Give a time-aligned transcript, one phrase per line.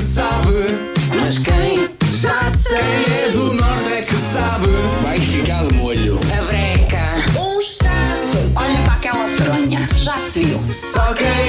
[0.00, 0.92] sabe.
[1.14, 1.88] Mas quem
[2.20, 2.78] já sei
[3.26, 4.68] é do norte é que sabe.
[5.02, 6.18] Vai ficar de molho.
[6.38, 7.16] A breca.
[7.38, 8.52] Um chasso.
[8.54, 9.86] Olha para aquela fronha.
[9.94, 10.60] Já se viu.
[10.72, 11.41] Só quem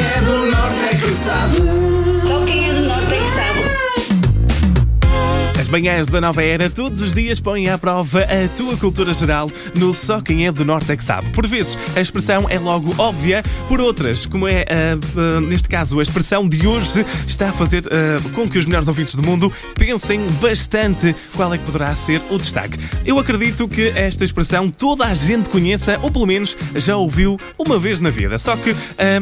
[5.74, 9.92] manhãs da nova era todos os dias põem à prova a tua cultura geral no
[9.92, 11.32] Só Quem é do Norte é que sabe.
[11.32, 16.00] Por vezes a expressão é logo óbvia, por outras, como é ah, ah, neste caso
[16.00, 19.52] a expressão de hoje, está a fazer ah, com que os melhores ouvintes do mundo
[19.74, 22.78] pensem bastante qual é que poderá ser o destaque.
[23.04, 27.80] Eu acredito que esta expressão toda a gente conheça, ou pelo menos já ouviu uma
[27.80, 28.38] vez na vida.
[28.38, 28.76] Só que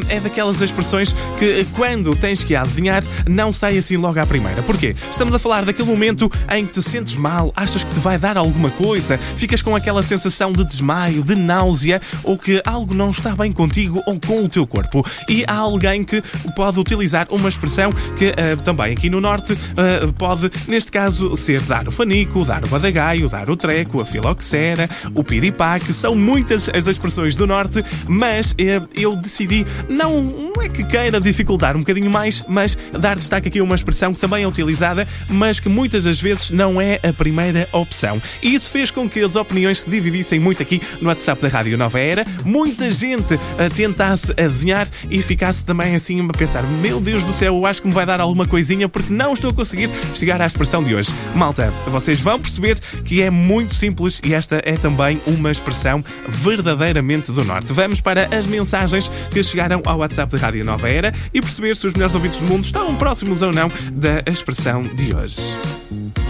[0.10, 4.62] é daquelas expressões que quando tens que adivinhar, não sai assim logo à primeira.
[4.64, 4.94] Porquê?
[5.10, 8.38] Estamos a falar daquele momento em que te sentes mal, achas que te vai dar
[8.38, 13.36] alguma coisa, ficas com aquela sensação de desmaio, de náusea ou que algo não está
[13.36, 15.06] bem contigo ou com o teu corpo.
[15.30, 16.22] E há alguém que
[16.56, 21.62] pode utilizar uma expressão que ah, também aqui no Norte ah, pode, neste caso, ser
[21.62, 25.94] dar o fanico, dar o badagaio, dar o treco, a filoxera, o piripaque.
[25.94, 31.20] São muitas as expressões do Norte, mas eh, eu decidi não, não é que queira
[31.20, 35.08] dificultar um bocadinho mais, mas dar destaque aqui a uma expressão que também é utilizada,
[35.30, 38.22] mas que muitas das vezes não é a primeira opção.
[38.42, 41.78] E isso fez com que as opiniões se dividissem muito aqui no WhatsApp da Rádio
[41.78, 42.26] Nova Era.
[42.46, 47.56] Muita gente ah, tentasse adivinhar e ficasse também assim a pensar: meu Deus do céu,
[47.56, 50.46] eu acho que me vai dar alguma coisinha porque não estou a conseguir chegar à
[50.46, 51.12] expressão de hoje.
[51.36, 57.32] Malta, vocês vão perceber que é muito simples e esta é também uma expressão verdadeiramente
[57.32, 57.74] do Norte.
[57.74, 61.88] Vamos para as mensagens que chegaram ao WhatsApp da Rádio Nova Era e perceber se
[61.88, 66.21] os melhores ouvintes do mundo estão próximos ou não da expressão de hoje.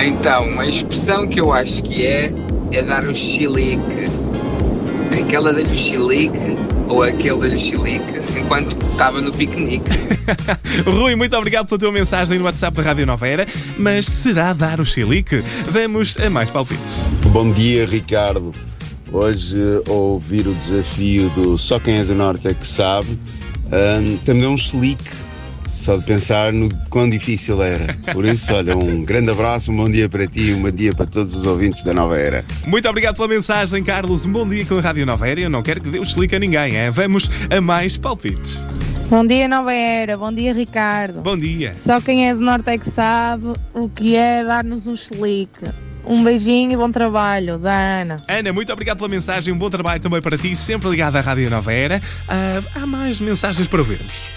[0.00, 2.32] Então, a expressão que eu acho que é,
[2.72, 4.08] é dar um chilique.
[5.20, 6.56] Aquela dá-lhe o chilique
[6.88, 9.90] ou aquele dá-lhe o chilique enquanto estava no piquenique.
[10.86, 13.46] Rui, muito obrigado pela tua mensagem no WhatsApp da Rádio Nova Era.
[13.76, 15.42] Mas será dar o chilique?
[15.66, 17.04] Vamos a mais palpites.
[17.32, 18.54] Bom dia, Ricardo.
[19.12, 23.08] Hoje, ao ouvir o desafio do Só Quem é do Norte é que sabe,
[23.66, 25.02] hum, temos um slick
[25.78, 27.94] só de pensar no quão difícil era.
[28.12, 30.92] Por isso, olha, um grande abraço, um bom dia para ti e um bom dia
[30.92, 32.44] para todos os ouvintes da Nova Era.
[32.66, 34.26] Muito obrigado pela mensagem, Carlos.
[34.26, 35.40] Um bom dia com a Rádio Nova Era.
[35.40, 36.90] Eu não quero que dê o chilique a ninguém, é?
[36.90, 38.66] Vamos a mais palpites.
[39.08, 40.18] Bom dia, Nova Era.
[40.18, 41.22] Bom dia, Ricardo.
[41.22, 41.72] Bom dia.
[41.78, 45.64] Só quem é do Norte é que sabe o que é dar-nos um chelique.
[46.04, 48.22] Um beijinho e bom trabalho, da Ana.
[48.26, 49.52] Ana, muito obrigado pela mensagem.
[49.52, 52.00] Um bom trabalho também para ti, sempre ligado à Rádio Nova Era.
[52.28, 54.28] Ah, há mais mensagens para ouvirmos.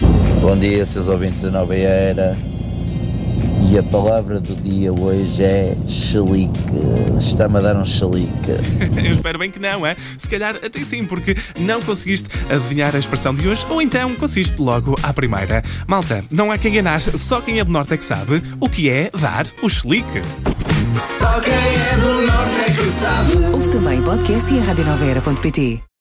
[0.41, 2.35] Bom dia, seus ouvintes da Nova Era.
[3.71, 6.51] E a palavra do dia hoje é chelique.
[7.17, 8.51] Está-me a dar um chelique.
[9.01, 9.95] Eu espero bem que não, é?
[10.17, 14.61] Se calhar até sim, porque não conseguiste adivinhar a expressão de hoje, ou então conseguiste
[14.61, 15.63] logo à primeira.
[15.87, 18.89] Malta, não há quem enganar, só quem é do Norte é que sabe o que
[18.89, 20.21] é dar o chelique.
[20.97, 23.45] Só quem é do norte é que sabe.
[23.53, 25.81] Ouve também podcast e a.